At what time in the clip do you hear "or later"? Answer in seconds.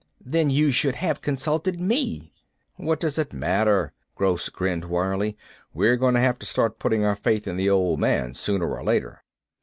8.75-9.21